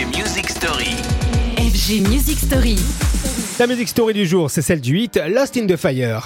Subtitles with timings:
[0.00, 0.96] FG Music Story.
[1.58, 2.76] FG Music Story.
[3.58, 6.24] La musique story du jour, c'est celle du hit Lost in the Fire.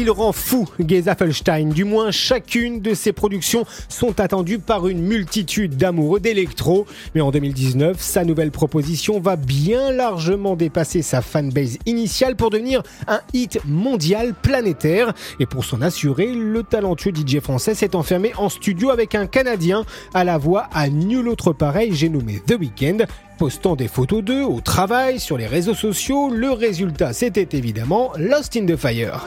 [0.00, 1.68] Il rend fou Geza Felstein.
[1.68, 6.86] Du moins, chacune de ses productions sont attendues par une multitude d'amoureux d'électro.
[7.14, 12.82] Mais en 2019, sa nouvelle proposition va bien largement dépasser sa fanbase initiale pour devenir
[13.08, 15.12] un hit mondial planétaire.
[15.38, 19.84] Et pour s'en assurer, le talentueux DJ français s'est enfermé en studio avec un Canadien
[20.14, 23.04] à la voix à nul autre pareil, j'ai nommé The Weeknd
[23.38, 26.28] postant des photos d'eux au travail, sur les réseaux sociaux.
[26.30, 29.26] Le résultat, c'était évidemment Lost in the Fire.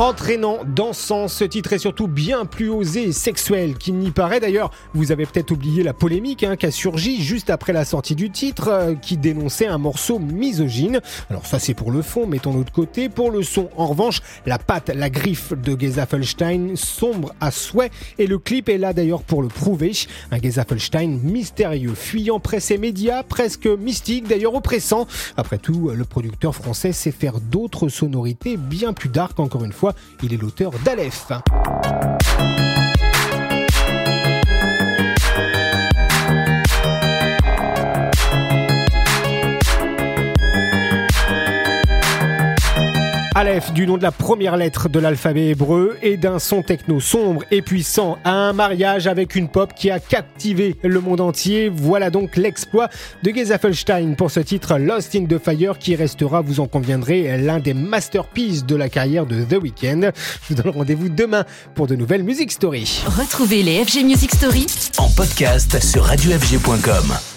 [0.00, 4.40] Entraînant, dansant, ce titre est surtout bien plus osé et sexuel qu'il n'y paraît.
[4.40, 8.16] D'ailleurs, vous avez peut-être oublié la polémique hein, qui a surgi juste après la sortie
[8.16, 11.00] du titre, euh, qui dénonçait un morceau misogyne.
[11.30, 13.08] Alors ça c'est pour le fond, mettons l'autre côté.
[13.08, 17.92] Pour le son, en revanche, la patte, la griffe de Geza Felstein sombre à souhait
[18.18, 19.92] et le clip est là d'ailleurs pour le prouver.
[20.32, 25.06] Un Geza Felstein mystérieux, fuyant presse et médias, presque mystique, d'ailleurs oppressant.
[25.36, 29.83] Après tout, le producteur français sait faire d'autres sonorités bien plus dark encore une fois
[30.22, 31.32] il est l'auteur d'Aleph.
[43.46, 47.42] Aleph, du nom de la première lettre de l'alphabet hébreu, et d'un son techno sombre
[47.50, 51.68] et puissant à un mariage avec une pop qui a captivé le monde entier.
[51.68, 52.88] Voilà donc l'exploit
[53.22, 57.36] de Geza Felstein pour ce titre Lost in the Fire qui restera, vous en conviendrez,
[57.36, 60.10] l'un des masterpieces de la carrière de The Weeknd.
[60.48, 63.02] Je vous donne rendez-vous demain pour de nouvelles Music Stories.
[63.04, 67.33] Retrouvez les FG Music Story En podcast sur radiofg.com.